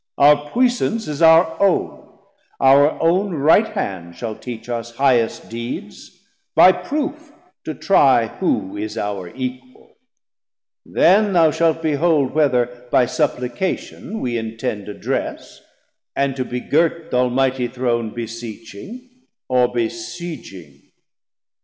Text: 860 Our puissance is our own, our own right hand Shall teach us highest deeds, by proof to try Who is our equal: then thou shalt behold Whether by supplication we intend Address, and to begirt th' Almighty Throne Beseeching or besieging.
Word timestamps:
860 0.17 0.25
Our 0.25 0.51
puissance 0.51 1.07
is 1.07 1.21
our 1.21 1.57
own, 1.61 2.09
our 2.59 2.99
own 2.99 3.35
right 3.35 3.67
hand 3.67 4.15
Shall 4.15 4.33
teach 4.35 4.67
us 4.67 4.95
highest 4.95 5.47
deeds, 5.51 6.23
by 6.55 6.71
proof 6.71 7.31
to 7.65 7.75
try 7.75 8.25
Who 8.39 8.75
is 8.77 8.97
our 8.97 9.29
equal: 9.35 9.97
then 10.83 11.33
thou 11.33 11.51
shalt 11.51 11.83
behold 11.83 12.33
Whether 12.33 12.87
by 12.89 13.05
supplication 13.05 14.21
we 14.21 14.39
intend 14.39 14.89
Address, 14.89 15.61
and 16.15 16.35
to 16.35 16.45
begirt 16.45 17.11
th' 17.11 17.13
Almighty 17.13 17.67
Throne 17.67 18.09
Beseeching 18.11 19.07
or 19.49 19.71
besieging. 19.71 20.81